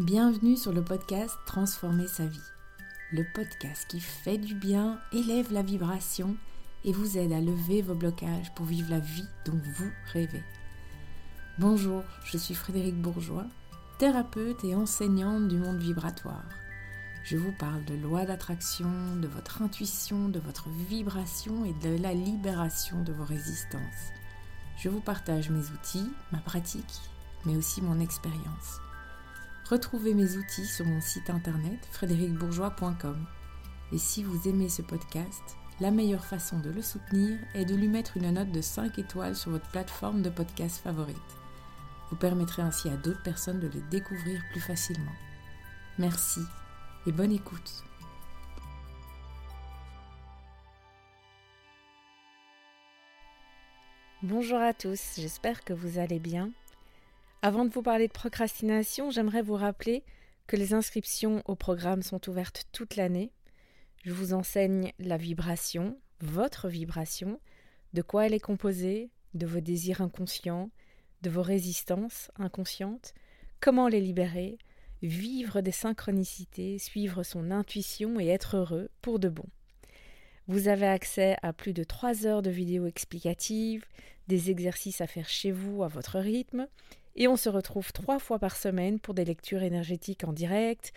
Bienvenue 0.00 0.56
sur 0.56 0.72
le 0.72 0.82
podcast 0.82 1.38
Transformer 1.46 2.08
sa 2.08 2.26
vie. 2.26 2.42
Le 3.12 3.24
podcast 3.32 3.86
qui 3.88 4.00
fait 4.00 4.38
du 4.38 4.56
bien, 4.56 4.98
élève 5.12 5.52
la 5.52 5.62
vibration 5.62 6.36
et 6.84 6.90
vous 6.90 7.16
aide 7.16 7.30
à 7.30 7.40
lever 7.40 7.80
vos 7.80 7.94
blocages 7.94 8.52
pour 8.56 8.66
vivre 8.66 8.90
la 8.90 8.98
vie 8.98 9.28
dont 9.44 9.60
vous 9.76 9.90
rêvez. 10.12 10.42
Bonjour, 11.60 12.02
je 12.24 12.36
suis 12.36 12.56
Frédéric 12.56 13.00
Bourgeois, 13.00 13.46
thérapeute 13.98 14.64
et 14.64 14.74
enseignante 14.74 15.46
du 15.46 15.58
monde 15.58 15.78
vibratoire. 15.78 16.42
Je 17.22 17.36
vous 17.36 17.52
parle 17.52 17.84
de 17.84 17.94
loi 17.94 18.26
d'attraction, 18.26 19.14
de 19.22 19.28
votre 19.28 19.62
intuition, 19.62 20.28
de 20.28 20.40
votre 20.40 20.70
vibration 20.70 21.64
et 21.64 21.72
de 21.88 22.02
la 22.02 22.14
libération 22.14 23.00
de 23.04 23.12
vos 23.12 23.24
résistances. 23.24 24.10
Je 24.76 24.88
vous 24.88 25.00
partage 25.00 25.50
mes 25.50 25.70
outils, 25.70 26.10
ma 26.32 26.38
pratique, 26.38 27.00
mais 27.44 27.56
aussi 27.56 27.80
mon 27.80 28.00
expérience. 28.00 28.80
Retrouvez 29.68 30.12
mes 30.12 30.36
outils 30.36 30.66
sur 30.66 30.84
mon 30.84 31.00
site 31.00 31.30
internet 31.30 31.78
frédéricbourgeois.com. 31.90 33.26
Et 33.92 33.98
si 33.98 34.22
vous 34.22 34.46
aimez 34.46 34.68
ce 34.68 34.82
podcast, 34.82 35.56
la 35.80 35.90
meilleure 35.90 36.24
façon 36.24 36.58
de 36.58 36.70
le 36.70 36.82
soutenir 36.82 37.38
est 37.54 37.64
de 37.64 37.74
lui 37.74 37.88
mettre 37.88 38.16
une 38.18 38.30
note 38.30 38.52
de 38.52 38.60
5 38.60 38.98
étoiles 38.98 39.34
sur 39.34 39.52
votre 39.52 39.68
plateforme 39.70 40.20
de 40.20 40.28
podcast 40.28 40.82
favorite. 40.82 41.16
Vous 42.10 42.16
permettrez 42.16 42.62
ainsi 42.62 42.90
à 42.90 42.96
d'autres 42.96 43.22
personnes 43.22 43.60
de 43.60 43.68
le 43.68 43.80
découvrir 43.90 44.42
plus 44.52 44.60
facilement. 44.60 45.12
Merci 45.98 46.40
et 47.06 47.12
bonne 47.12 47.32
écoute. 47.32 47.84
Bonjour 54.22 54.58
à 54.58 54.72
tous, 54.72 55.14
j'espère 55.16 55.64
que 55.64 55.72
vous 55.72 55.98
allez 55.98 56.18
bien. 56.18 56.50
Avant 57.46 57.66
de 57.66 57.70
vous 57.74 57.82
parler 57.82 58.08
de 58.08 58.12
procrastination, 58.12 59.10
j'aimerais 59.10 59.42
vous 59.42 59.52
rappeler 59.52 60.02
que 60.46 60.56
les 60.56 60.72
inscriptions 60.72 61.42
au 61.44 61.54
programme 61.54 62.00
sont 62.00 62.30
ouvertes 62.30 62.64
toute 62.72 62.96
l'année. 62.96 63.32
Je 64.02 64.12
vous 64.12 64.32
enseigne 64.32 64.92
la 64.98 65.18
vibration, 65.18 65.98
votre 66.20 66.70
vibration, 66.70 67.38
de 67.92 68.00
quoi 68.00 68.24
elle 68.24 68.32
est 68.32 68.40
composée, 68.40 69.10
de 69.34 69.44
vos 69.44 69.60
désirs 69.60 70.00
inconscients, 70.00 70.70
de 71.20 71.28
vos 71.28 71.42
résistances 71.42 72.30
inconscientes, 72.38 73.12
comment 73.60 73.88
les 73.88 74.00
libérer, 74.00 74.56
vivre 75.02 75.60
des 75.60 75.70
synchronicités, 75.70 76.78
suivre 76.78 77.24
son 77.24 77.50
intuition 77.50 78.18
et 78.20 78.28
être 78.28 78.56
heureux 78.56 78.88
pour 79.02 79.18
de 79.18 79.28
bon. 79.28 79.44
Vous 80.48 80.68
avez 80.68 80.86
accès 80.86 81.36
à 81.42 81.52
plus 81.52 81.74
de 81.74 81.84
trois 81.84 82.24
heures 82.24 82.40
de 82.40 82.48
vidéos 82.48 82.86
explicatives, 82.86 83.84
des 84.28 84.50
exercices 84.50 85.02
à 85.02 85.06
faire 85.06 85.28
chez 85.28 85.50
vous 85.50 85.82
à 85.82 85.88
votre 85.88 86.18
rythme, 86.18 86.68
et 87.16 87.28
on 87.28 87.36
se 87.36 87.48
retrouve 87.48 87.92
trois 87.92 88.18
fois 88.18 88.38
par 88.38 88.56
semaine 88.56 88.98
pour 88.98 89.14
des 89.14 89.24
lectures 89.24 89.62
énergétiques 89.62 90.24
en 90.24 90.32
direct. 90.32 90.92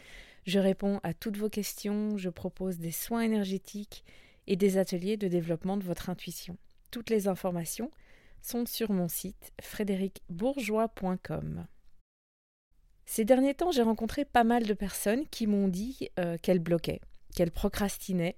Je 0.46 0.60
réponds 0.60 1.00
à 1.04 1.14
toutes 1.14 1.38
vos 1.38 1.50
questions, 1.50 2.18
je 2.18 2.30
propose 2.30 2.80
des 2.80 2.92
soins 2.92 3.22
énergétiques 3.22 4.04
et 4.48 4.56
des 4.56 4.78
ateliers 4.78 5.18
de 5.18 5.28
développement 5.28 5.78
de 5.78 5.84
votre 5.84 6.10
intuition. 6.10 6.58
Toutes 6.90 7.10
les 7.10 7.28
informations 7.28 7.92
sont 8.42 8.66
sur 8.66 8.92
mon 8.92 9.10
site 9.10 9.52
frédéricbourgeois.com. 9.62 11.68
Ces 13.06 13.26
derniers 13.26 13.54
temps, 13.54 13.72
j'ai 13.72 13.84
rencontré 13.84 14.26
pas 14.26 14.44
mal 14.44 14.66
de 14.66 14.74
personnes 14.74 15.28
qui 15.30 15.48
m'ont 15.48 15.68
dit 15.68 16.10
euh, 16.20 16.38
qu'elles 16.42 16.60
bloquaient, 16.60 17.02
qu'elles 17.36 17.52
procrastinaient, 17.52 18.38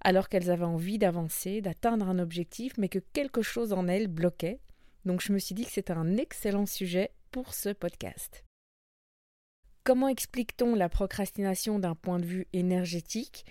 alors 0.00 0.28
qu'elles 0.28 0.50
avaient 0.50 0.64
envie 0.64 0.98
d'avancer, 0.98 1.60
d'atteindre 1.60 2.08
un 2.08 2.18
objectif, 2.18 2.74
mais 2.78 2.88
que 2.88 2.98
quelque 2.98 3.42
chose 3.42 3.72
en 3.72 3.88
elles 3.88 4.08
bloquait, 4.08 4.60
donc 5.04 5.20
je 5.20 5.32
me 5.32 5.38
suis 5.38 5.54
dit 5.54 5.64
que 5.64 5.70
c'était 5.70 5.92
un 5.92 6.16
excellent 6.16 6.66
sujet 6.66 7.10
pour 7.34 7.52
ce 7.52 7.70
podcast. 7.70 8.44
Comment 9.82 10.06
explique-t-on 10.06 10.76
la 10.76 10.88
procrastination 10.88 11.80
d'un 11.80 11.96
point 11.96 12.20
de 12.20 12.24
vue 12.24 12.46
énergétique? 12.52 13.44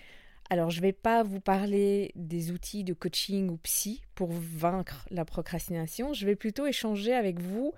Alors 0.48 0.70
je 0.70 0.78
ne 0.78 0.84
vais 0.84 0.94
pas 0.94 1.22
vous 1.22 1.40
parler 1.40 2.10
des 2.14 2.50
outils 2.50 2.82
de 2.82 2.94
coaching 2.94 3.50
ou 3.50 3.58
psy 3.58 4.00
pour 4.14 4.30
vaincre 4.32 5.06
la 5.10 5.26
procrastination, 5.26 6.14
je 6.14 6.24
vais 6.24 6.34
plutôt 6.34 6.64
échanger 6.64 7.12
avec 7.12 7.40
vous 7.40 7.74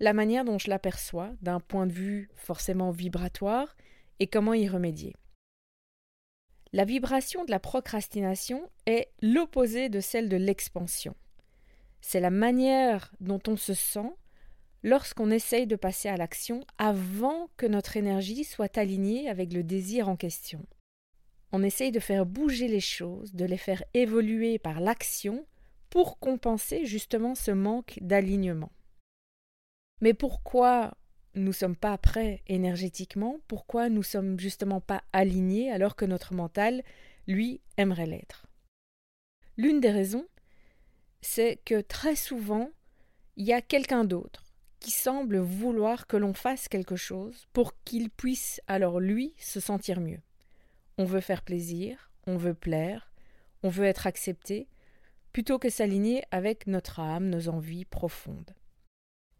la 0.00 0.12
manière 0.12 0.44
dont 0.44 0.58
je 0.58 0.70
l'aperçois 0.70 1.30
d'un 1.40 1.60
point 1.60 1.86
de 1.86 1.92
vue 1.92 2.28
forcément 2.34 2.90
vibratoire 2.90 3.76
et 4.18 4.26
comment 4.26 4.54
y 4.54 4.66
remédier. 4.66 5.14
La 6.72 6.84
vibration 6.84 7.44
de 7.44 7.52
la 7.52 7.60
procrastination 7.60 8.68
est 8.86 9.12
l'opposé 9.22 9.88
de 9.88 10.00
celle 10.00 10.28
de 10.28 10.36
l'expansion 10.36 11.14
c'est 12.06 12.20
la 12.20 12.30
manière 12.30 13.10
dont 13.20 13.40
on 13.48 13.56
se 13.56 13.72
sent 13.72 14.12
lorsqu'on 14.84 15.30
essaye 15.30 15.66
de 15.66 15.76
passer 15.76 16.08
à 16.08 16.16
l'action 16.16 16.64
avant 16.76 17.48
que 17.56 17.66
notre 17.66 17.96
énergie 17.96 18.44
soit 18.44 18.76
alignée 18.76 19.28
avec 19.28 19.52
le 19.52 19.64
désir 19.64 20.10
en 20.10 20.14
question. 20.14 20.64
On 21.52 21.62
essaye 21.62 21.90
de 21.90 22.00
faire 22.00 22.26
bouger 22.26 22.68
les 22.68 22.80
choses, 22.80 23.34
de 23.34 23.46
les 23.46 23.56
faire 23.56 23.82
évoluer 23.94 24.58
par 24.58 24.80
l'action 24.80 25.46
pour 25.88 26.18
compenser 26.18 26.84
justement 26.84 27.34
ce 27.34 27.50
manque 27.50 27.98
d'alignement. 28.02 28.72
Mais 30.02 30.12
pourquoi 30.12 30.92
nous 31.34 31.48
ne 31.48 31.52
sommes 31.52 31.76
pas 31.76 31.96
prêts 31.96 32.42
énergétiquement? 32.46 33.38
Pourquoi 33.48 33.88
nous 33.88 33.98
ne 33.98 34.02
sommes 34.02 34.38
justement 34.38 34.82
pas 34.82 35.02
alignés 35.14 35.72
alors 35.72 35.96
que 35.96 36.04
notre 36.04 36.34
mental, 36.34 36.82
lui, 37.26 37.62
aimerait 37.78 38.06
l'être? 38.06 38.46
L'une 39.56 39.80
des 39.80 39.90
raisons, 39.90 40.26
c'est 41.22 41.56
que 41.64 41.80
très 41.80 42.16
souvent, 42.16 42.70
il 43.36 43.46
y 43.46 43.52
a 43.52 43.62
quelqu'un 43.62 44.04
d'autre 44.04 44.43
qui 44.84 44.90
semble 44.90 45.38
vouloir 45.38 46.06
que 46.06 46.18
l'on 46.18 46.34
fasse 46.34 46.68
quelque 46.68 46.94
chose 46.94 47.46
pour 47.54 47.72
qu'il 47.84 48.10
puisse 48.10 48.60
alors 48.66 49.00
lui 49.00 49.32
se 49.38 49.58
sentir 49.58 49.98
mieux. 49.98 50.20
On 50.98 51.06
veut 51.06 51.22
faire 51.22 51.40
plaisir, 51.40 52.10
on 52.26 52.36
veut 52.36 52.52
plaire, 52.52 53.10
on 53.62 53.70
veut 53.70 53.86
être 53.86 54.06
accepté, 54.06 54.68
plutôt 55.32 55.58
que 55.58 55.70
s'aligner 55.70 56.22
avec 56.30 56.66
notre 56.66 57.00
âme, 57.00 57.30
nos 57.30 57.48
envies 57.48 57.86
profondes. 57.86 58.54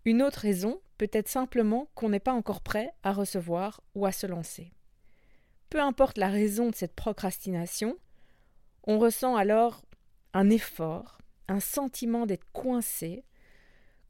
Une 0.06 0.22
autre 0.22 0.38
raison 0.38 0.80
peut 0.96 1.10
être 1.12 1.28
simplement 1.28 1.90
qu'on 1.94 2.08
n'est 2.08 2.20
pas 2.20 2.32
encore 2.32 2.62
prêt 2.62 2.94
à 3.02 3.12
recevoir 3.12 3.82
ou 3.94 4.06
à 4.06 4.12
se 4.12 4.26
lancer. 4.26 4.72
Peu 5.68 5.78
importe 5.78 6.16
la 6.16 6.28
raison 6.28 6.70
de 6.70 6.74
cette 6.74 6.94
procrastination, 6.94 7.98
on 8.84 8.98
ressent 8.98 9.36
alors 9.36 9.84
un 10.32 10.48
effort, 10.48 11.18
un 11.48 11.60
sentiment 11.60 12.24
d'être 12.24 12.50
coincé, 12.54 13.26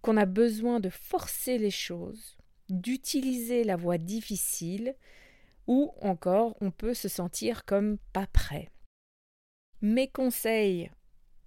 qu'on 0.05 0.19
a 0.19 0.27
besoin 0.27 0.81
de 0.81 0.91
forcer 0.91 1.57
les 1.57 1.71
choses, 1.71 2.37
d'utiliser 2.69 3.65
la 3.65 3.75
voie 3.75 3.97
difficile, 3.97 4.97
ou 5.67 5.95
encore 6.03 6.59
on 6.61 6.71
peut 6.71 6.93
se 6.93 7.09
sentir 7.09 7.65
comme 7.65 7.97
pas 8.13 8.27
prêt. 8.27 8.71
Mes 9.81 10.09
conseils 10.09 10.91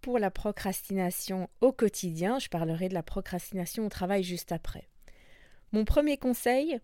pour 0.01 0.17
la 0.17 0.31
procrastination 0.31 1.51
au 1.61 1.71
quotidien, 1.71 2.39
je 2.39 2.49
parlerai 2.49 2.89
de 2.89 2.95
la 2.95 3.03
procrastination 3.03 3.85
au 3.85 3.89
travail 3.89 4.23
juste 4.23 4.51
après. 4.51 4.89
Mon 5.71 5.85
premier 5.85 6.17
conseil, 6.17 6.79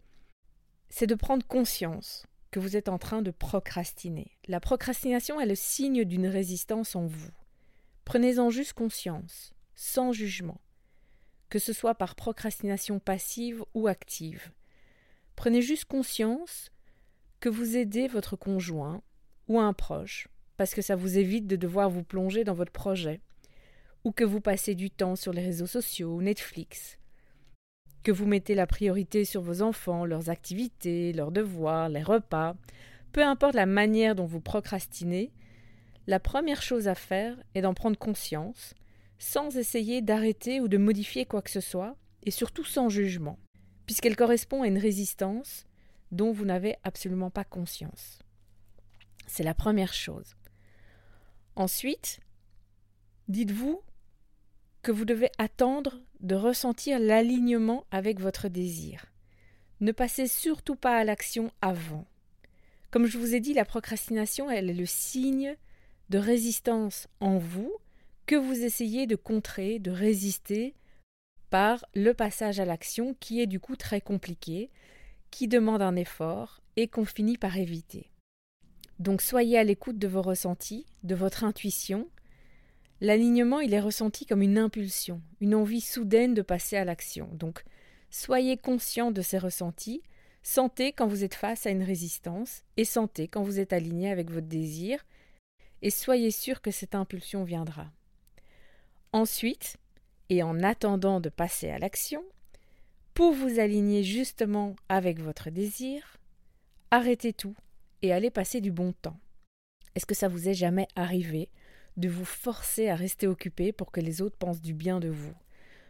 c'est 0.90 1.07
de 1.07 1.16
prendre 1.16 1.47
conscience 1.47 2.28
que 2.51 2.59
vous 2.59 2.78
êtes 2.78 2.88
en 2.88 3.00
train 3.00 3.23
de 3.23 3.31
procrastiner. 3.31 4.38
La 4.47 4.59
procrastination 4.59 5.41
est 5.41 5.47
le 5.47 5.55
signe 5.55 6.05
d'une 6.05 6.28
résistance 6.28 6.95
en 6.95 7.07
vous. 7.07 7.31
Prenez-en 8.05 8.51
juste 8.51 8.73
conscience, 8.73 9.55
sans 9.73 10.11
jugement, 10.11 10.61
que 11.53 11.59
ce 11.59 11.72
soit 11.72 11.94
par 11.94 12.16
procrastination 12.16 12.97
passive 12.97 13.64
ou 13.75 13.86
active. 13.86 14.50
Prenez 15.36 15.62
juste 15.62 15.86
conscience 15.86 16.72
que 17.40 17.47
vous 17.47 17.78
aidez 17.78 18.08
votre 18.08 18.36
conjoint 18.36 19.03
ou 19.47 19.59
un 19.59 19.72
proche, 19.72 20.30
parce 20.58 20.74
que 20.74 20.81
ça 20.81 20.96
vous 20.96 21.19
évite 21.19 21.46
de 21.46 21.56
devoir 21.56 21.91
vous 21.91 22.02
plonger 22.02 22.44
dans 22.44 22.56
votre 22.56 22.72
projet, 22.72 23.22
ou 24.03 24.12
que 24.12 24.24
vous 24.24 24.41
passez 24.41 24.74
du 24.74 24.90
temps 24.90 25.16
sur 25.16 25.32
les 25.32 25.44
réseaux 25.44 25.67
sociaux 25.67 26.23
Netflix, 26.23 26.97
que 28.02 28.11
vous 28.11 28.26
mettez 28.26 28.56
la 28.56 28.66
priorité 28.66 29.23
sur 29.23 29.44
vos 29.44 29.61
enfants, 29.61 30.06
leurs 30.06 30.32
activités, 30.32 31.14
leurs 31.14 31.32
devoirs, 31.32 31.88
les 31.88 32.02
repas, 32.02 32.56
peu 33.11 33.23
importe 33.23 33.53
la 33.53 33.67
manière 33.67 34.16
dont 34.16 34.26
vous 34.26 34.41
procrastinez, 34.41 35.32
la 36.08 36.20
première 36.20 36.64
chose 36.64 36.88
à 36.88 36.96
faire 36.96 37.38
est 37.53 37.61
d'en 37.61 37.76
prendre 37.76 37.99
conscience, 37.99 38.73
sans 39.23 39.55
essayer 39.55 40.02
d'arrêter 40.02 40.59
ou 40.59 40.67
de 40.67 40.78
modifier 40.78 41.25
quoi 41.25 41.41
que 41.41 41.49
ce 41.49 41.61
soit, 41.61 41.96
et 42.23 42.29
surtout 42.29 42.66
sans 42.66 42.90
jugement, 42.90 43.40
puisqu'elle 43.85 44.17
correspond 44.17 44.64
à 44.64 44.67
une 44.67 44.78
résistance 44.78 45.66
dont 46.11 46.34
vous 46.34 46.43
n'avez 46.43 46.75
absolument 46.84 47.29
pas 47.29 47.46
conscience. 47.46 48.20
C'est 49.25 49.43
la 49.43 49.53
première 49.53 49.93
chose. 49.93 50.35
Ensuite, 51.55 52.20
dites-vous 53.29 53.81
que 54.81 54.91
vous 54.91 55.05
devez 55.05 55.31
attendre 55.37 56.02
de 56.20 56.35
ressentir 56.35 56.99
l'alignement 56.99 57.85
avec 57.91 58.20
votre 58.20 58.49
désir. 58.49 59.05
Ne 59.79 59.93
passez 59.93 60.28
surtout 60.28 60.75
pas 60.75 60.97
à 60.97 61.05
l'action 61.05 61.49
avant. 61.61 62.05
Comme 62.91 63.05
je 63.05 63.17
vous 63.17 63.34
ai 63.34 63.40
dit, 63.40 63.53
la 63.53 63.66
procrastination, 63.66 64.52
elle 64.52 64.70
est 64.70 64.73
le 64.73 64.85
signe 64.85 65.55
de 66.09 66.17
résistance 66.17 67.08
en 67.22 67.37
vous 67.37 67.73
que 68.25 68.35
vous 68.35 68.64
essayez 68.64 69.08
de 69.08 69.16
contrer, 69.16 69.79
de 69.79 69.91
résister 69.91 70.75
par 71.49 71.85
le 71.93 72.14
passage 72.14 72.59
à 72.59 72.66
l'action 72.66 73.16
qui 73.20 73.41
est 73.41 73.47
du 73.47 73.59
coup 73.59 73.75
très 73.75 74.02
compliqué, 74.02 74.72
qui 75.29 75.47
demandent 75.47 75.81
un 75.81 75.96
effort 75.96 76.61
et 76.75 76.87
qu'on 76.87 77.05
finit 77.05 77.37
par 77.37 77.58
éviter. 77.58 78.09
Donc 78.99 79.22
soyez 79.22 79.58
à 79.58 79.64
l'écoute 79.64 79.97
de 79.97 80.08
vos 80.08 80.22
ressentis, 80.22 80.85
de 81.03 81.16
votre 81.16 81.43
intuition. 81.43 82.09
L'alignement, 83.02 83.59
il 83.59 83.73
est 83.73 83.79
ressenti 83.79 84.25
comme 84.25 84.41
une 84.41 84.58
impulsion, 84.58 85.22
une 85.41 85.55
envie 85.55 85.81
soudaine 85.81 86.34
de 86.34 86.41
passer 86.41 86.78
à 86.78 86.85
l'action. 86.85 87.29
Donc 87.34 87.64
soyez 88.09 88.58
conscient 88.58 89.11
de 89.11 89.22
ces 89.22 89.37
ressentis, 89.37 90.02
sentez 90.41 90.93
quand 90.93 91.08
vous 91.08 91.23
êtes 91.23 91.35
face 91.35 91.66
à 91.66 91.72
une 91.72 91.84
résistance 91.84 92.64
et 92.78 92.85
sentez 92.85 93.28
quand 93.28 93.43
vous 93.43 93.59
êtes 93.59 93.73
aligné 93.73 94.09
avec 94.09 94.31
votre 94.31 94.47
désir 94.47 95.05
et 95.81 95.90
soyez 95.90 96.31
sûr 96.31 96.61
que 96.61 96.72
cette 96.72 96.96
impulsion 96.96 97.43
viendra. 97.43 97.91
Ensuite, 99.13 99.77
et 100.29 100.41
en 100.41 100.63
attendant 100.63 101.19
de 101.19 101.29
passer 101.29 101.69
à 101.69 101.77
l'action, 101.77 102.23
pour 103.13 103.31
vous 103.31 103.59
aligner 103.59 104.03
justement 104.03 104.75
avec 104.89 105.19
votre 105.19 105.51
désir, 105.51 106.17
arrêtez 106.89 107.31
tout 107.31 107.55
et 108.01 108.11
allez 108.11 108.31
passer 108.31 108.59
du 108.59 108.71
bon 108.71 108.91
temps. 108.91 109.19
Est-ce 109.93 110.07
que 110.07 110.15
ça 110.15 110.27
vous 110.27 110.49
est 110.49 110.55
jamais 110.55 110.87
arrivé 110.95 111.49
de 111.95 112.09
vous 112.09 112.25
forcer 112.25 112.89
à 112.89 112.95
rester 112.95 113.27
occupé 113.27 113.71
pour 113.71 113.91
que 113.91 114.01
les 114.01 114.23
autres 114.23 114.35
pensent 114.35 114.63
du 114.63 114.73
bien 114.73 114.99
de 114.99 115.09
vous? 115.09 115.35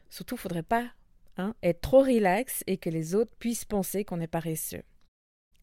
Surtout, 0.10 0.36
faudrait 0.36 0.62
pas 0.62 0.92
hein, 1.38 1.56
être 1.64 1.80
trop 1.80 2.02
relax 2.02 2.62
et 2.68 2.76
que 2.76 2.90
les 2.90 3.16
autres 3.16 3.32
puissent 3.40 3.64
penser 3.64 4.04
qu'on 4.04 4.20
est 4.20 4.28
paresseux. 4.28 4.84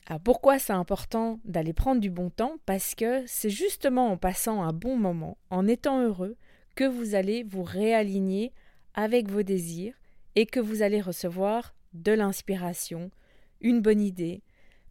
Alors 0.06 0.20
pourquoi 0.20 0.58
c'est 0.58 0.72
important 0.72 1.40
d'aller 1.44 1.74
prendre 1.74 2.00
du 2.00 2.10
bon 2.10 2.30
temps? 2.30 2.56
Parce 2.64 2.94
que 2.94 3.22
c'est 3.26 3.50
justement 3.50 4.08
en 4.08 4.16
passant 4.16 4.62
un 4.62 4.72
bon 4.72 4.96
moment, 4.96 5.36
en 5.50 5.68
étant 5.68 6.00
heureux, 6.00 6.38
que 6.74 6.84
vous 6.84 7.14
allez 7.14 7.42
vous 7.42 7.62
réaligner 7.62 8.52
avec 8.94 9.28
vos 9.28 9.42
désirs 9.42 9.94
et 10.36 10.46
que 10.46 10.60
vous 10.60 10.82
allez 10.82 11.00
recevoir 11.00 11.74
de 11.92 12.12
l'inspiration, 12.12 13.10
une 13.60 13.80
bonne 13.80 14.00
idée, 14.00 14.42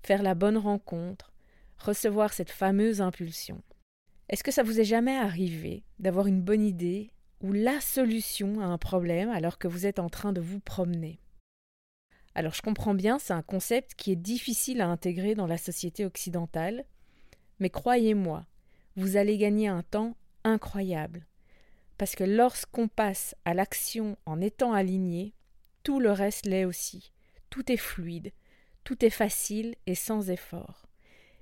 faire 0.04 0.24
la 0.24 0.36
bonne 0.36 0.58
rencontre, 0.58 1.34
recevoir 1.78 2.34
cette 2.34 2.52
fameuse 2.52 3.02
impulsion. 3.02 3.62
Est-ce 4.30 4.44
que 4.44 4.52
ça 4.52 4.64
vous 4.64 4.80
est 4.80 4.86
jamais 4.86 5.18
arrivé 5.18 5.84
d'avoir 5.98 6.28
une 6.28 6.42
bonne 6.42 6.64
idée 6.64 7.12
ou 7.42 7.52
la 7.52 7.80
solution 7.82 8.60
à 8.60 8.66
un 8.66 8.78
problème 8.78 9.30
alors 9.30 9.58
que 9.58 9.68
vous 9.68 9.86
êtes 9.86 10.00
en 10.00 10.10
train 10.10 10.34
de 10.34 10.42
vous 10.42 10.60
promener? 10.60 11.20
Alors 12.36 12.54
je 12.54 12.62
comprends 12.62 12.94
bien, 12.94 13.18
c'est 13.18 13.34
un 13.34 13.42
concept 13.42 13.96
qui 13.96 14.12
est 14.12 14.16
difficile 14.16 14.82
à 14.82 14.88
intégrer 14.88 15.36
dans 15.36 15.48
la 15.48 15.58
société 15.58 16.06
occidentale, 16.06 16.86
mais 17.60 17.70
croyez-moi, 17.70 18.46
vous 18.96 19.18
allez 19.18 19.38
gagner 19.38 19.68
un 19.68 19.84
temps 19.84 20.16
incroyable. 20.44 21.26
Parce 22.00 22.16
que 22.16 22.24
lorsqu'on 22.24 22.88
passe 22.88 23.36
à 23.44 23.54
l'action 23.54 24.18
en 24.26 24.40
étant 24.40 24.72
aligné, 24.72 25.34
tout 25.84 26.00
le 26.00 26.12
reste 26.12 26.46
l'est 26.46 26.64
aussi. 26.64 27.12
Tout 27.50 27.70
est 27.70 27.78
fluide, 27.78 28.32
tout 28.86 29.04
est 29.04 29.10
facile 29.10 29.76
et 29.86 29.96
sans 29.96 30.30
effort. 30.30 30.88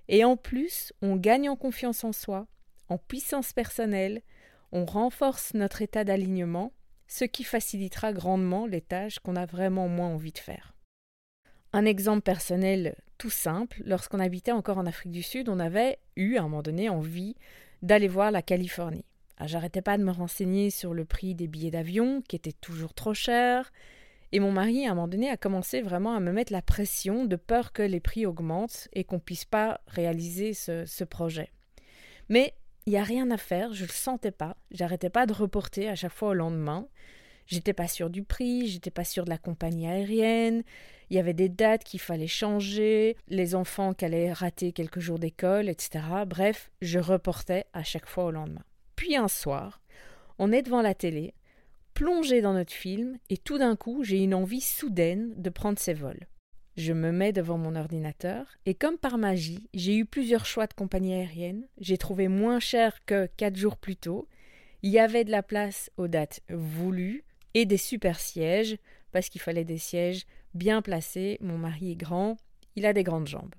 Et 0.07 0.23
en 0.25 0.35
plus, 0.35 0.93
on 1.03 1.15
gagne 1.15 1.47
en 1.47 1.55
confiance 1.55 2.03
en 2.03 2.11
soi, 2.11 2.47
en 2.89 2.97
puissance 2.97 3.53
personnelle, 3.53 4.23
on 4.71 4.85
renforce 4.85 5.53
notre 5.53 5.83
état 5.83 6.03
d'alignement, 6.03 6.73
ce 7.07 7.25
qui 7.25 7.43
facilitera 7.43 8.11
grandement 8.11 8.65
les 8.65 8.81
tâches 8.81 9.19
qu'on 9.19 9.35
a 9.35 9.45
vraiment 9.45 9.87
moins 9.87 10.09
envie 10.09 10.31
de 10.31 10.39
faire. 10.39 10.75
Un 11.71 11.85
exemple 11.85 12.21
personnel 12.21 12.95
tout 13.19 13.29
simple, 13.29 13.83
lorsqu'on 13.85 14.19
habitait 14.19 14.53
encore 14.53 14.79
en 14.79 14.87
Afrique 14.87 15.11
du 15.11 15.21
Sud, 15.21 15.49
on 15.49 15.59
avait 15.59 15.99
eu 16.15 16.37
à 16.37 16.39
un 16.39 16.43
moment 16.43 16.63
donné 16.63 16.89
envie 16.89 17.35
d'aller 17.83 18.07
voir 18.07 18.31
la 18.31 18.41
Californie. 18.41 19.05
Ah, 19.37 19.47
j'arrêtais 19.47 19.81
pas 19.81 19.97
de 19.97 20.03
me 20.03 20.11
renseigner 20.11 20.69
sur 20.69 20.93
le 20.93 21.05
prix 21.05 21.35
des 21.35 21.47
billets 21.47 21.71
d'avion, 21.71 22.21
qui 22.27 22.35
étaient 22.35 22.51
toujours 22.51 22.93
trop 22.93 23.13
chers, 23.13 23.71
et 24.31 24.39
mon 24.39 24.51
mari, 24.51 24.85
à 24.85 24.91
un 24.91 24.95
moment 24.95 25.07
donné, 25.07 25.29
a 25.29 25.37
commencé 25.37 25.81
vraiment 25.81 26.15
à 26.15 26.19
me 26.19 26.31
mettre 26.31 26.51
la 26.51 26.61
pression 26.61 27.25
de 27.25 27.35
peur 27.35 27.71
que 27.71 27.83
les 27.83 27.99
prix 27.99 28.25
augmentent 28.25 28.89
et 28.93 29.03
qu'on 29.03 29.19
puisse 29.19 29.45
pas 29.45 29.79
réaliser 29.87 30.53
ce, 30.53 30.85
ce 30.85 31.03
projet. 31.03 31.51
Mais 32.29 32.53
il 32.85 32.91
n'y 32.91 32.97
a 32.97 33.03
rien 33.03 33.31
à 33.31 33.37
faire, 33.37 33.73
je 33.73 33.85
le 33.85 33.91
sentais 33.91 34.31
pas, 34.31 34.57
j'arrêtais 34.71 35.09
pas 35.09 35.25
de 35.25 35.33
reporter 35.33 35.87
à 35.87 35.95
chaque 35.95 36.13
fois 36.13 36.29
au 36.29 36.33
lendemain. 36.33 36.87
J'étais 37.45 37.73
pas 37.73 37.87
sûre 37.87 38.09
du 38.09 38.23
prix, 38.23 38.67
j'étais 38.67 38.91
pas 38.91 39.05
sûre 39.05 39.23
de 39.23 39.29
la 39.29 39.37
compagnie 39.37 39.87
aérienne, 39.87 40.63
il 41.09 41.15
y 41.15 41.19
avait 41.19 41.33
des 41.33 41.47
dates 41.47 41.85
qu'il 41.85 42.01
fallait 42.01 42.27
changer, 42.27 43.15
les 43.29 43.55
enfants 43.55 43.93
qui 43.93 44.03
allaient 44.03 44.33
rater 44.33 44.73
quelques 44.73 44.99
jours 44.99 45.19
d'école, 45.19 45.69
etc. 45.69 46.03
Bref, 46.25 46.71
je 46.81 46.99
reportais 46.99 47.65
à 47.71 47.83
chaque 47.83 48.07
fois 48.07 48.25
au 48.25 48.31
lendemain. 48.31 48.65
Puis 48.97 49.15
un 49.15 49.29
soir, 49.29 49.79
on 50.39 50.51
est 50.51 50.63
devant 50.63 50.81
la 50.81 50.95
télé, 50.95 51.33
plongé 51.93 52.41
dans 52.41 52.53
notre 52.53 52.73
film, 52.73 53.17
et 53.29 53.37
tout 53.37 53.57
d'un 53.57 53.77
coup 53.77 54.03
j'ai 54.03 54.21
une 54.21 54.33
envie 54.33 54.59
soudaine 54.59 55.33
de 55.37 55.49
prendre 55.49 55.79
ses 55.79 55.93
vols. 55.93 56.27
Je 56.75 56.93
me 56.93 57.11
mets 57.11 57.31
devant 57.31 57.57
mon 57.57 57.75
ordinateur, 57.75 58.57
et 58.65 58.73
comme 58.73 58.97
par 58.97 59.17
magie, 59.17 59.69
j'ai 59.73 59.95
eu 59.95 60.05
plusieurs 60.05 60.45
choix 60.45 60.67
de 60.67 60.73
compagnie 60.73 61.13
aérienne, 61.13 61.67
j'ai 61.79 61.97
trouvé 61.97 62.27
moins 62.27 62.59
cher 62.59 63.05
que 63.05 63.27
quatre 63.37 63.55
jours 63.55 63.77
plus 63.77 63.95
tôt, 63.95 64.27
il 64.81 64.91
y 64.91 64.99
avait 64.99 65.23
de 65.23 65.31
la 65.31 65.43
place 65.43 65.91
aux 65.97 66.07
dates 66.07 66.41
voulues, 66.49 67.23
et 67.53 67.65
des 67.65 67.77
super 67.77 68.19
sièges, 68.19 68.77
parce 69.11 69.29
qu'il 69.29 69.41
fallait 69.41 69.63
des 69.63 69.77
sièges 69.77 70.25
bien 70.55 70.81
placés, 70.81 71.37
mon 71.39 71.57
mari 71.57 71.91
est 71.91 71.95
grand, 71.95 72.37
il 72.75 72.85
a 72.85 72.93
des 72.93 73.03
grandes 73.03 73.27
jambes. 73.27 73.55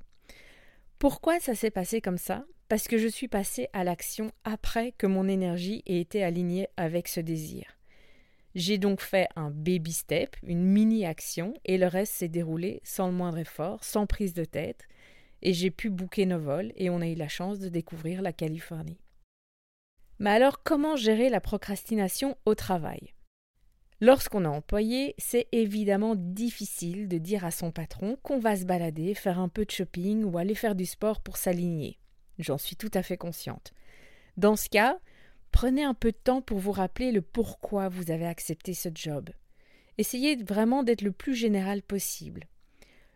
Pourquoi 0.99 1.38
ça 1.38 1.55
s'est 1.55 1.70
passé 1.70 2.00
comme 2.00 2.19
ça? 2.19 2.44
Parce 2.68 2.86
que 2.86 2.98
je 2.98 3.08
suis 3.08 3.28
passée 3.28 3.68
à 3.72 3.82
l'action 3.82 4.30
après 4.44 4.92
que 4.92 5.06
mon 5.06 5.26
énergie 5.26 5.82
ait 5.86 6.00
été 6.00 6.22
alignée 6.22 6.68
avec 6.76 7.08
ce 7.08 7.20
désir. 7.20 7.64
J'ai 8.54 8.76
donc 8.76 9.00
fait 9.00 9.28
un 9.36 9.50
baby 9.50 9.92
step, 9.92 10.36
une 10.42 10.62
mini-action, 10.62 11.54
et 11.64 11.78
le 11.78 11.86
reste 11.86 12.12
s'est 12.14 12.28
déroulé 12.28 12.80
sans 12.84 13.06
le 13.06 13.14
moindre 13.14 13.38
effort, 13.38 13.84
sans 13.84 14.06
prise 14.06 14.34
de 14.34 14.44
tête, 14.44 14.86
et 15.40 15.52
j'ai 15.52 15.70
pu 15.70 15.90
bouquer 15.90 16.26
nos 16.26 16.38
vols, 16.38 16.72
et 16.76 16.90
on 16.90 17.00
a 17.00 17.08
eu 17.08 17.14
la 17.14 17.28
chance 17.28 17.58
de 17.58 17.68
découvrir 17.68 18.20
la 18.20 18.32
Californie. 18.32 19.00
Mais 20.18 20.30
alors, 20.30 20.62
comment 20.62 20.96
gérer 20.96 21.30
la 21.30 21.40
procrastination 21.40 22.36
au 22.44 22.54
travail? 22.54 23.14
Lorsqu'on 24.00 24.44
est 24.44 24.48
employé, 24.48 25.14
c'est 25.18 25.46
évidemment 25.52 26.16
difficile 26.16 27.08
de 27.08 27.18
dire 27.18 27.44
à 27.44 27.50
son 27.50 27.70
patron 27.70 28.18
qu'on 28.22 28.38
va 28.38 28.56
se 28.56 28.64
balader, 28.64 29.14
faire 29.14 29.38
un 29.38 29.48
peu 29.48 29.64
de 29.64 29.70
shopping 29.70 30.24
ou 30.24 30.36
aller 30.38 30.54
faire 30.54 30.74
du 30.74 30.86
sport 30.86 31.20
pour 31.20 31.36
s'aligner. 31.36 31.98
J'en 32.38 32.58
suis 32.58 32.76
tout 32.76 32.90
à 32.94 33.02
fait 33.02 33.17
consciente. 33.17 33.73
Dans 34.37 34.56
ce 34.56 34.69
cas, 34.69 34.99
Prenez 35.52 35.82
un 35.82 35.94
peu 35.94 36.12
de 36.12 36.17
temps 36.17 36.40
pour 36.40 36.58
vous 36.58 36.73
rappeler 36.73 37.11
le 37.11 37.23
pourquoi 37.23 37.88
vous 37.88 38.11
avez 38.11 38.26
accepté 38.26 38.75
ce 38.75 38.88
job. 38.94 39.31
Essayez 39.97 40.37
vraiment 40.37 40.83
d'être 40.83 41.02
le 41.02 41.12
plus 41.12 41.35
général 41.35 41.83
possible. 41.83 42.45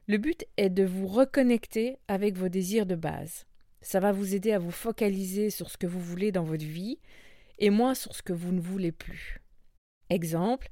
Le 0.08 0.18
but 0.18 0.44
est 0.56 0.70
de 0.70 0.82
vous 0.82 1.06
reconnecter 1.06 1.98
avec 2.08 2.36
vos 2.36 2.48
désirs 2.48 2.86
de 2.86 2.96
base. 2.96 3.46
Ça 3.80 4.00
va 4.00 4.12
vous 4.12 4.34
aider 4.34 4.52
à 4.52 4.58
vous 4.58 4.72
focaliser 4.72 5.50
sur 5.50 5.70
ce 5.70 5.76
que 5.76 5.86
vous 5.86 6.00
voulez 6.00 6.32
dans 6.32 6.42
votre 6.42 6.64
vie 6.64 6.98
et 7.58 7.70
moins 7.70 7.94
sur 7.94 8.14
ce 8.14 8.22
que 8.22 8.32
vous 8.32 8.52
ne 8.52 8.60
voulez 8.60 8.92
plus. 8.92 9.40
Exemple, 10.10 10.68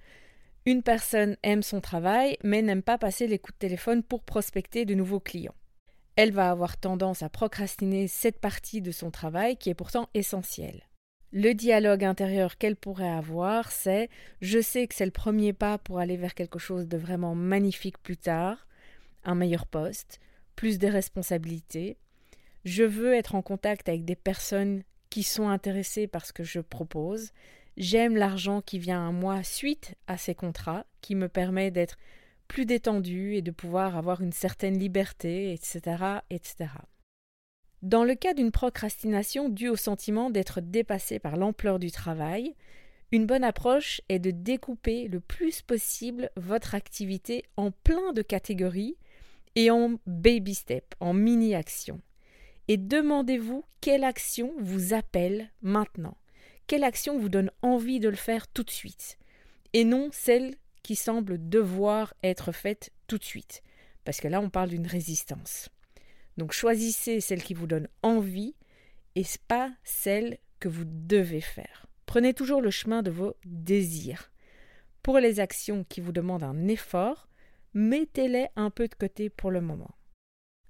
une 0.66 0.82
personne 0.82 1.36
aime 1.42 1.62
son 1.62 1.80
travail 1.80 2.36
mais 2.42 2.62
n'aime 2.62 2.82
pas 2.82 2.98
passer 2.98 3.26
les 3.26 3.38
coups 3.38 3.54
de 3.54 3.66
téléphone 3.66 4.02
pour 4.02 4.22
prospecter 4.24 4.84
de 4.84 4.94
nouveaux 4.94 5.20
clients. 5.20 5.54
Elle 6.22 6.32
va 6.32 6.50
avoir 6.50 6.76
tendance 6.76 7.22
à 7.22 7.30
procrastiner 7.30 8.06
cette 8.06 8.40
partie 8.40 8.82
de 8.82 8.90
son 8.90 9.10
travail 9.10 9.56
qui 9.56 9.70
est 9.70 9.74
pourtant 9.74 10.10
essentielle. 10.12 10.82
Le 11.32 11.54
dialogue 11.54 12.04
intérieur 12.04 12.58
qu'elle 12.58 12.76
pourrait 12.76 13.08
avoir, 13.08 13.72
c'est 13.72 14.10
je 14.42 14.60
sais 14.60 14.86
que 14.86 14.94
c'est 14.94 15.06
le 15.06 15.12
premier 15.12 15.54
pas 15.54 15.78
pour 15.78 15.98
aller 15.98 16.18
vers 16.18 16.34
quelque 16.34 16.58
chose 16.58 16.88
de 16.88 16.98
vraiment 16.98 17.34
magnifique 17.34 17.96
plus 18.02 18.18
tard, 18.18 18.68
un 19.24 19.34
meilleur 19.34 19.64
poste, 19.64 20.20
plus 20.56 20.78
de 20.78 20.88
responsabilités. 20.88 21.96
Je 22.66 22.84
veux 22.84 23.14
être 23.14 23.34
en 23.34 23.40
contact 23.40 23.88
avec 23.88 24.04
des 24.04 24.14
personnes 24.14 24.82
qui 25.08 25.22
sont 25.22 25.48
intéressées 25.48 26.06
par 26.06 26.26
ce 26.26 26.34
que 26.34 26.44
je 26.44 26.60
propose. 26.60 27.32
J'aime 27.78 28.14
l'argent 28.14 28.60
qui 28.60 28.78
vient 28.78 29.08
à 29.08 29.10
moi 29.10 29.42
suite 29.42 29.94
à 30.06 30.18
ces 30.18 30.34
contrats, 30.34 30.84
qui 31.00 31.14
me 31.14 31.30
permet 31.30 31.70
d'être 31.70 31.96
plus 32.50 32.66
détendu 32.66 33.36
et 33.36 33.42
de 33.42 33.52
pouvoir 33.52 33.96
avoir 33.96 34.22
une 34.22 34.32
certaine 34.32 34.76
liberté, 34.76 35.52
etc., 35.52 36.18
etc. 36.30 36.66
Dans 37.80 38.02
le 38.02 38.16
cas 38.16 38.34
d'une 38.34 38.50
procrastination 38.50 39.48
due 39.48 39.68
au 39.68 39.76
sentiment 39.76 40.30
d'être 40.30 40.60
dépassé 40.60 41.20
par 41.20 41.36
l'ampleur 41.36 41.78
du 41.78 41.92
travail, 41.92 42.56
une 43.12 43.24
bonne 43.24 43.44
approche 43.44 44.00
est 44.08 44.18
de 44.18 44.32
découper 44.32 45.06
le 45.06 45.20
plus 45.20 45.62
possible 45.62 46.28
votre 46.34 46.74
activité 46.74 47.44
en 47.56 47.70
plein 47.70 48.12
de 48.12 48.22
catégories 48.22 48.96
et 49.54 49.70
en 49.70 50.00
baby 50.06 50.54
step, 50.54 50.96
en 50.98 51.12
mini 51.14 51.54
actions. 51.54 52.00
Et 52.66 52.78
demandez-vous 52.78 53.64
quelle 53.80 54.02
action 54.02 54.54
vous 54.58 54.92
appelle 54.92 55.52
maintenant, 55.62 56.16
quelle 56.66 56.82
action 56.82 57.16
vous 57.16 57.28
donne 57.28 57.52
envie 57.62 58.00
de 58.00 58.08
le 58.08 58.16
faire 58.16 58.48
tout 58.48 58.64
de 58.64 58.70
suite, 58.70 59.18
et 59.72 59.84
non 59.84 60.08
celle 60.10 60.56
qui 60.82 60.96
semble 60.96 61.48
devoir 61.48 62.14
être 62.22 62.52
faite 62.52 62.90
tout 63.06 63.18
de 63.18 63.24
suite, 63.24 63.62
parce 64.04 64.20
que 64.20 64.28
là 64.28 64.40
on 64.40 64.50
parle 64.50 64.70
d'une 64.70 64.86
résistance. 64.86 65.68
Donc 66.36 66.52
choisissez 66.52 67.20
celle 67.20 67.42
qui 67.42 67.54
vous 67.54 67.66
donne 67.66 67.88
envie 68.02 68.54
et 69.16 69.24
pas 69.48 69.72
celle 69.84 70.38
que 70.58 70.68
vous 70.68 70.84
devez 70.86 71.40
faire. 71.40 71.86
Prenez 72.06 72.34
toujours 72.34 72.60
le 72.60 72.70
chemin 72.70 73.02
de 73.02 73.10
vos 73.10 73.34
désirs. 73.44 74.30
Pour 75.02 75.18
les 75.18 75.40
actions 75.40 75.84
qui 75.88 76.00
vous 76.00 76.12
demandent 76.12 76.42
un 76.42 76.68
effort, 76.68 77.28
mettez-les 77.74 78.48
un 78.56 78.70
peu 78.70 78.88
de 78.88 78.94
côté 78.94 79.30
pour 79.30 79.50
le 79.50 79.60
moment. 79.60 79.90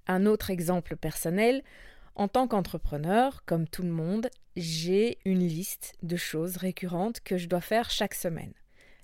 Un 0.07 0.27
autre 0.27 0.51
exemple 0.51 0.97
personnel, 0.97 1.63
en 2.15 2.29
tant 2.29 2.47
qu'entrepreneur, 2.49 3.45
comme 3.45 3.69
tout 3.69 3.83
le 3.83 3.91
monde, 3.91 4.29
j'ai 4.57 5.19
une 5.25 5.47
liste 5.47 5.95
de 6.03 6.17
choses 6.17 6.57
récurrentes 6.57 7.21
que 7.21 7.39
je 7.39 7.49
dois 7.49 7.61
faire 7.61 7.91
chaque 7.91 8.15
semaine. 8.15 8.53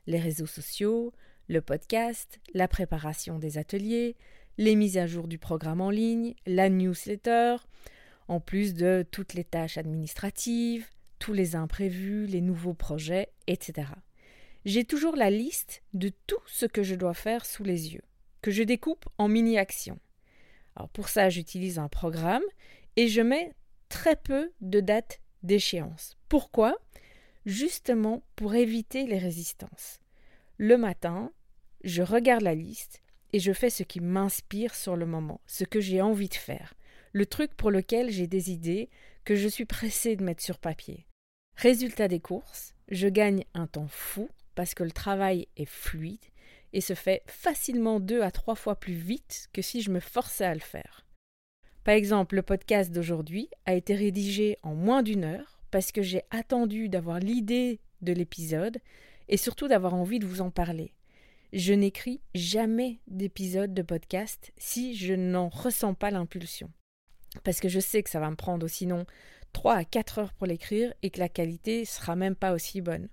Les 0.07 0.19
réseaux 0.19 0.47
sociaux, 0.47 1.13
le 1.49 1.61
podcast, 1.61 2.41
la 2.55 2.69
préparation 2.69 3.39
des 3.39 3.59
ateliers, 3.59 4.17
les 4.59 4.75
mises 4.75 4.99
à 4.99 5.07
jour 5.07 5.29
du 5.29 5.39
programme 5.39 5.81
en 5.81 5.91
ligne, 5.91 6.35
la 6.47 6.69
newsletter, 6.69 7.57
en 8.29 8.41
plus 8.41 8.75
de 8.75 9.05
toutes 9.11 9.35
les 9.35 9.45
tâches 9.45 9.79
administratives, 9.79 10.87
tous 11.19 11.33
les 11.33 11.57
imprévus, 11.57 12.27
les 12.27 12.41
nouveaux 12.41 12.75
projets, 12.75 13.29
etc. 13.47 13.89
J'ai 14.65 14.85
toujours 14.85 15.17
la 15.17 15.31
liste 15.31 15.83
de 15.95 16.11
tout 16.27 16.43
ce 16.47 16.67
que 16.67 16.83
je 16.83 16.95
dois 16.95 17.15
faire 17.15 17.47
sous 17.47 17.63
les 17.63 17.95
yeux, 17.95 18.03
que 18.43 18.51
je 18.51 18.63
découpe 18.63 19.07
en 19.19 19.29
mini-actions. 19.29 19.99
Alors 20.75 20.89
pour 20.89 21.09
ça, 21.09 21.31
j'utilise 21.31 21.79
un 21.79 21.89
programme 21.89 22.43
et 22.97 23.09
je 23.09 23.21
mets 23.21 23.53
très 23.89 24.17
peu 24.17 24.53
de 24.61 24.81
dates 24.81 25.21
d'échéance. 25.43 26.17
Pourquoi? 26.29 26.77
Justement 27.47 28.25
pour 28.35 28.57
éviter 28.57 29.07
les 29.07 29.19
résistances. 29.19 30.01
Le 30.59 30.77
matin, 30.77 31.31
je 31.85 32.03
regarde 32.03 32.43
la 32.43 32.57
liste 32.57 33.03
et 33.33 33.39
je 33.39 33.53
fais 33.53 33.71
ce 33.71 33.85
qui 33.85 34.01
m'inspire 34.01 34.75
sur 34.75 34.97
le 34.97 35.07
moment, 35.07 35.41
ce 35.47 35.63
que 35.63 35.81
j'ai 35.81 36.03
envie 36.03 36.29
de 36.29 36.35
faire, 36.35 36.75
le 37.13 37.25
truc 37.25 37.55
pour 37.55 37.71
lequel 37.71 38.11
j'ai 38.11 38.27
des 38.27 38.51
idées 38.51 38.91
que 39.25 39.37
je 39.37 39.47
suis 39.47 39.65
pressée 39.65 40.17
de 40.17 40.25
mettre 40.25 40.43
sur 40.43 40.59
papier. 40.59 41.07
Résultat 41.55 42.09
des 42.09 42.19
courses, 42.19 42.75
je 42.89 43.07
gagne 43.07 43.45
un 43.55 43.69
temps 43.69 43.87
fou 43.89 44.29
parce 44.57 44.75
que 44.75 44.83
le 44.83 44.91
travail 44.91 45.47
est 45.57 45.67
fluide 45.67 46.19
et 46.73 46.81
se 46.81 46.95
fait 46.95 47.23
facilement 47.27 48.01
deux 48.01 48.23
à 48.23 48.33
trois 48.33 48.57
fois 48.57 48.75
plus 48.75 48.95
vite 48.95 49.51
que 49.53 49.63
si 49.63 49.83
je 49.83 49.93
me 49.93 50.01
forçais 50.01 50.47
à 50.47 50.55
le 50.55 50.59
faire. 50.59 51.07
Par 51.85 51.95
exemple, 51.95 52.35
le 52.35 52.43
podcast 52.43 52.91
d'aujourd'hui 52.91 53.49
a 53.67 53.75
été 53.75 53.95
rédigé 53.95 54.59
en 54.65 54.75
moins 54.75 55.05
d'une 55.05 55.25
heure 55.25 55.56
parce 55.77 55.93
que 55.93 56.01
j'ai 56.01 56.23
attendu 56.31 56.89
d'avoir 56.89 57.19
l'idée 57.19 57.81
de 58.01 58.15
l'épisode 58.15 58.79
et 59.29 59.37
surtout 59.37 59.69
d'avoir 59.69 59.93
envie 59.93 60.19
de 60.19 60.25
vous 60.25 60.41
en 60.41 60.51
parler. 60.51 60.95
Je 61.53 61.75
n'écris 61.75 62.23
jamais 62.35 63.01
d'épisode 63.09 63.75
de 63.75 63.83
podcast 63.83 64.55
si 64.57 64.97
je 64.97 65.13
n'en 65.13 65.51
ressens 65.51 65.93
pas 65.93 66.11
l'impulsion. 66.11 66.73
Parce 67.45 67.61
que 67.61 67.69
je 67.69 67.79
sais 67.79 68.03
que 68.03 68.09
ça 68.09 68.21
va 68.21 68.31
me 68.31 68.37
prendre 68.37 68.67
sinon 68.69 69.05
3 69.53 69.75
à 69.75 69.85
4 69.85 70.19
heures 70.19 70.33
pour 70.33 70.47
l'écrire 70.47 70.95
et 71.03 71.11
que 71.11 71.21
la 71.21 71.29
qualité 71.29 71.85
sera 71.85 72.17
même 72.17 72.37
pas 72.37 72.55
aussi 72.55 72.81
bonne. 72.81 73.11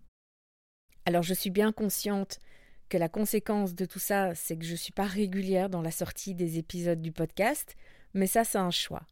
Alors 1.06 1.24
je 1.24 1.34
suis 1.34 1.50
bien 1.50 1.74
consciente 1.74 2.40
que 2.88 2.98
la 2.98 3.10
conséquence 3.10 3.76
de 3.76 3.84
tout 3.84 4.00
ça, 4.00 4.36
c'est 4.36 4.56
que 4.56 4.64
je 4.64 4.72
ne 4.72 4.78
suis 4.78 4.94
pas 4.94 5.04
régulière 5.04 5.70
dans 5.70 5.82
la 5.82 5.92
sortie 5.92 6.34
des 6.34 6.60
épisodes 6.60 7.02
du 7.02 7.12
podcast, 7.12 7.76
mais 8.14 8.26
ça 8.26 8.46
c'est 8.46 8.58
un 8.58 8.72
choix. 8.72 9.04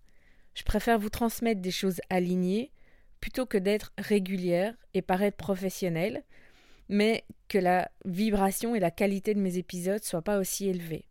Je 0.54 0.64
préfère 0.64 0.98
vous 0.98 1.10
transmettre 1.10 1.60
des 1.60 1.70
choses 1.70 2.00
alignées 2.10 2.72
plutôt 3.22 3.46
que 3.46 3.58
d'être 3.58 3.94
régulière 3.98 4.76
et 4.94 5.02
paraître 5.02 5.38
professionnelle, 5.38 6.24
mais 6.90 7.24
que 7.48 7.58
la 7.58 7.90
vibration 8.04 8.76
et 8.76 8.80
la 8.80 8.92
qualité 8.92 9.34
de 9.34 9.40
mes 9.40 9.58
épisodes 9.58 10.04
soient 10.04 10.24
pas 10.24 10.40
aussi 10.40 10.68
élevées. 10.68 11.06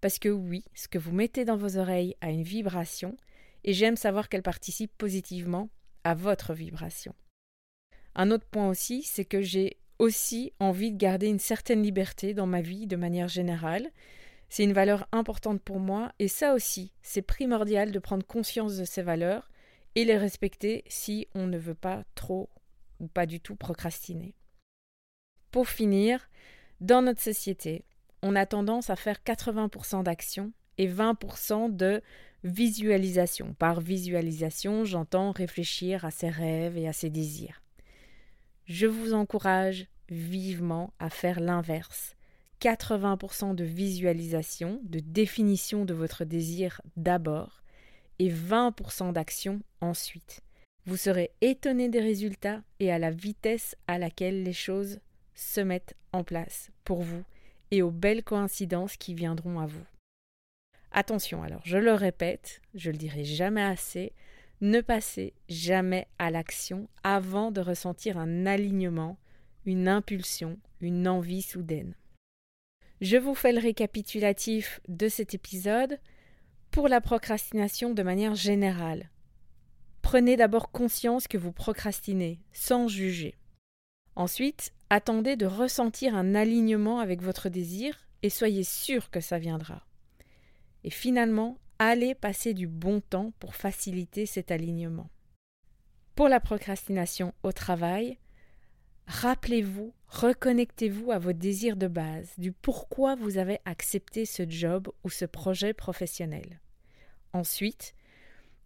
Parce 0.00 0.18
que 0.18 0.28
oui, 0.28 0.64
ce 0.74 0.88
que 0.88 0.98
vous 0.98 1.12
mettez 1.12 1.44
dans 1.44 1.56
vos 1.56 1.76
oreilles 1.76 2.16
a 2.20 2.30
une 2.30 2.42
vibration, 2.42 3.16
et 3.64 3.74
j'aime 3.74 3.96
savoir 3.96 4.28
qu'elle 4.28 4.42
participe 4.42 4.92
positivement 4.96 5.68
à 6.04 6.14
votre 6.14 6.54
vibration. 6.54 7.14
Un 8.14 8.30
autre 8.30 8.46
point 8.46 8.68
aussi, 8.68 9.02
c'est 9.02 9.24
que 9.24 9.42
j'ai 9.42 9.76
aussi 9.98 10.52
envie 10.60 10.92
de 10.92 10.96
garder 10.96 11.26
une 11.26 11.38
certaine 11.40 11.82
liberté 11.82 12.32
dans 12.32 12.46
ma 12.46 12.60
vie 12.60 12.86
de 12.86 12.96
manière 12.96 13.28
générale. 13.28 13.90
C'est 14.48 14.62
une 14.62 14.72
valeur 14.72 15.08
importante 15.10 15.60
pour 15.60 15.80
moi 15.80 16.12
et 16.18 16.28
ça 16.28 16.54
aussi, 16.54 16.92
c'est 17.02 17.22
primordial 17.22 17.90
de 17.90 17.98
prendre 17.98 18.24
conscience 18.24 18.76
de 18.76 18.84
ces 18.84 19.02
valeurs 19.02 19.50
et 19.96 20.04
les 20.04 20.16
respecter 20.16 20.84
si 20.86 21.26
on 21.34 21.48
ne 21.48 21.58
veut 21.58 21.74
pas 21.74 22.04
trop 22.14 22.50
ou 23.00 23.08
pas 23.08 23.26
du 23.26 23.40
tout 23.40 23.56
procrastiner. 23.56 24.34
Pour 25.50 25.68
finir, 25.68 26.28
dans 26.80 27.02
notre 27.02 27.22
société, 27.22 27.84
on 28.22 28.36
a 28.36 28.46
tendance 28.46 28.90
à 28.90 28.96
faire 28.96 29.20
80% 29.24 30.02
d'actions 30.02 30.52
et 30.78 30.86
20% 30.86 31.74
de 31.74 32.02
visualisation. 32.44 33.54
Par 33.54 33.80
visualisation, 33.80 34.84
j'entends 34.84 35.32
réfléchir 35.32 36.04
à 36.04 36.10
ses 36.10 36.28
rêves 36.28 36.76
et 36.76 36.86
à 36.86 36.92
ses 36.92 37.10
désirs. 37.10 37.62
Je 38.66 38.86
vous 38.86 39.14
encourage 39.14 39.86
vivement 40.10 40.92
à 40.98 41.08
faire 41.08 41.40
l'inverse. 41.40 42.16
80% 42.60 43.54
de 43.54 43.64
visualisation, 43.64 44.80
de 44.84 45.00
définition 45.00 45.84
de 45.84 45.94
votre 45.94 46.24
désir 46.24 46.80
d'abord, 46.96 47.62
et 48.18 48.30
20% 48.30 49.12
d'action 49.12 49.60
ensuite. 49.80 50.42
Vous 50.86 50.96
serez 50.96 51.32
étonné 51.40 51.88
des 51.88 52.00
résultats 52.00 52.62
et 52.78 52.92
à 52.92 52.98
la 52.98 53.10
vitesse 53.10 53.76
à 53.86 53.98
laquelle 53.98 54.42
les 54.42 54.52
choses 54.52 55.00
se 55.34 55.60
mettent 55.60 55.96
en 56.12 56.24
place 56.24 56.70
pour 56.84 57.02
vous 57.02 57.24
et 57.70 57.82
aux 57.82 57.90
belles 57.90 58.22
coïncidences 58.22 58.96
qui 58.96 59.14
viendront 59.14 59.58
à 59.58 59.66
vous. 59.66 59.84
Attention 60.92 61.42
alors, 61.42 61.60
je 61.64 61.76
le 61.76 61.92
répète, 61.92 62.62
je 62.74 62.90
le 62.90 62.96
dirai 62.96 63.24
jamais 63.24 63.62
assez, 63.62 64.12
ne 64.60 64.80
passez 64.80 65.34
jamais 65.48 66.06
à 66.18 66.30
l'action 66.30 66.88
avant 67.02 67.50
de 67.50 67.60
ressentir 67.60 68.16
un 68.16 68.46
alignement, 68.46 69.18
une 69.66 69.88
impulsion, 69.88 70.58
une 70.80 71.06
envie 71.08 71.42
soudaine. 71.42 71.94
Je 73.00 73.18
vous 73.18 73.34
fais 73.34 73.52
le 73.52 73.60
récapitulatif 73.60 74.80
de 74.88 75.08
cet 75.08 75.34
épisode 75.34 75.98
pour 76.76 76.88
la 76.88 77.00
procrastination 77.00 77.94
de 77.94 78.02
manière 78.02 78.34
générale. 78.34 79.08
Prenez 80.02 80.36
d'abord 80.36 80.70
conscience 80.70 81.26
que 81.26 81.38
vous 81.38 81.50
procrastinez, 81.50 82.38
sans 82.52 82.86
juger. 82.86 83.34
Ensuite, 84.14 84.74
attendez 84.90 85.36
de 85.36 85.46
ressentir 85.46 86.14
un 86.14 86.34
alignement 86.34 87.00
avec 87.00 87.22
votre 87.22 87.48
désir 87.48 88.06
et 88.22 88.28
soyez 88.28 88.62
sûr 88.62 89.08
que 89.08 89.20
ça 89.20 89.38
viendra. 89.38 89.86
Et 90.84 90.90
finalement, 90.90 91.56
allez 91.78 92.14
passer 92.14 92.52
du 92.52 92.66
bon 92.66 93.00
temps 93.00 93.32
pour 93.38 93.54
faciliter 93.54 94.26
cet 94.26 94.50
alignement. 94.50 95.08
Pour 96.14 96.28
la 96.28 96.40
procrastination 96.40 97.32
au 97.42 97.52
travail, 97.52 98.18
rappelez-vous, 99.06 99.94
reconnectez-vous 100.08 101.10
à 101.10 101.18
vos 101.18 101.32
désirs 101.32 101.78
de 101.78 101.88
base, 101.88 102.34
du 102.36 102.52
pourquoi 102.52 103.14
vous 103.14 103.38
avez 103.38 103.60
accepté 103.64 104.26
ce 104.26 104.42
job 104.46 104.92
ou 105.04 105.08
ce 105.08 105.24
projet 105.24 105.72
professionnel. 105.72 106.60
Ensuite, 107.36 107.94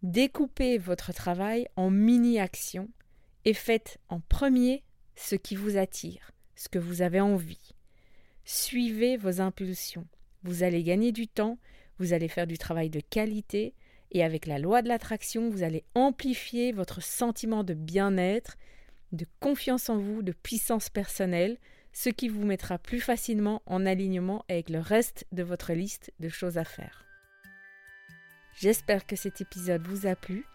découpez 0.01 0.77
votre 0.77 1.13
travail 1.13 1.67
en 1.75 1.89
mini-actions 1.89 2.89
et 3.43 3.53
faites 3.53 3.99
en 4.07 4.21
premier 4.21 4.83
ce 5.15 5.35
qui 5.35 5.55
vous 5.55 5.77
attire, 5.77 6.31
ce 6.55 6.69
que 6.69 6.79
vous 6.79 7.01
avez 7.01 7.19
envie. 7.19 7.75
Suivez 8.45 9.17
vos 9.17 9.41
impulsions. 9.41 10.07
Vous 10.43 10.63
allez 10.63 10.83
gagner 10.83 11.11
du 11.11 11.27
temps 11.27 11.57
vous 12.01 12.13
allez 12.13 12.29
faire 12.29 12.47
du 12.47 12.57
travail 12.57 12.89
de 12.89 12.99
qualité 12.99 13.75
et 14.11 14.23
avec 14.23 14.47
la 14.47 14.57
loi 14.57 14.81
de 14.81 14.87
l'attraction, 14.87 15.51
vous 15.51 15.61
allez 15.61 15.83
amplifier 15.93 16.71
votre 16.71 17.03
sentiment 17.03 17.63
de 17.63 17.75
bien-être, 17.75 18.57
de 19.11 19.27
confiance 19.39 19.87
en 19.87 19.97
vous, 19.97 20.23
de 20.23 20.31
puissance 20.31 20.89
personnelle, 20.89 21.57
ce 21.93 22.09
qui 22.09 22.27
vous 22.27 22.43
mettra 22.43 22.79
plus 22.79 23.01
facilement 23.01 23.61
en 23.67 23.85
alignement 23.85 24.43
avec 24.49 24.71
le 24.71 24.79
reste 24.79 25.27
de 25.31 25.43
votre 25.43 25.73
liste 25.73 26.11
de 26.19 26.29
choses 26.29 26.57
à 26.57 26.63
faire. 26.63 27.05
J'espère 28.61 29.07
que 29.07 29.15
cet 29.15 29.41
épisode 29.41 29.87
vous 29.87 30.05
a 30.05 30.15
plu. 30.15 30.45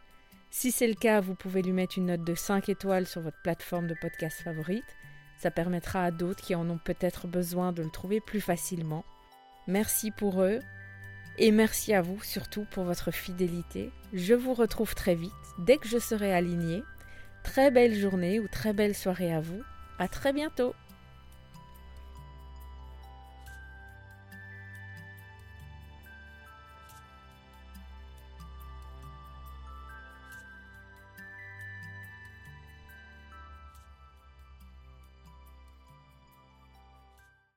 Si 0.53 0.71
c'est 0.71 0.87
le 0.87 0.95
cas, 0.95 1.21
vous 1.21 1.35
pouvez 1.35 1.61
lui 1.61 1.73
mettre 1.73 1.99
une 1.99 2.07
note 2.07 2.23
de 2.23 2.37
5 2.37 2.69
étoiles 2.69 3.05
sur 3.05 3.21
votre 3.21 3.43
plateforme 3.43 3.89
de 3.89 3.97
podcast 4.01 4.43
favorite. 4.43 4.85
Ça 5.39 5.51
permettra 5.51 6.05
à 6.05 6.11
d'autres 6.13 6.41
qui 6.41 6.55
en 6.55 6.71
ont 6.71 6.79
peut-être 6.79 7.27
besoin 7.27 7.73
de 7.73 7.83
le 7.83 7.91
trouver 7.91 8.21
plus 8.21 8.41
facilement. 8.41 9.05
Merci 9.67 10.13
pour 10.13 10.41
eux 10.41 10.61
et 11.37 11.51
merci 11.51 11.95
à 11.95 12.01
vous 12.01 12.23
surtout 12.23 12.65
pour 12.71 12.85
votre 12.85 13.11
fidélité. 13.11 13.91
Je 14.13 14.35
vous 14.35 14.55
retrouve 14.55 14.95
très 14.95 15.17
vite 15.17 15.33
dès 15.59 15.77
que 15.77 15.89
je 15.89 15.99
serai 15.99 16.33
alignée. 16.33 16.85
Très 17.43 17.73
belle 17.73 17.97
journée 17.97 18.39
ou 18.39 18.47
très 18.47 18.73
belle 18.73 18.95
soirée 18.95 19.35
à 19.35 19.41
vous. 19.41 19.63
À 19.99 20.07
très 20.07 20.33
bientôt. 20.33 20.77